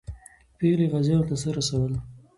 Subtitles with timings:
[0.57, 1.93] پېغلې غازیانو ته څه رسول؟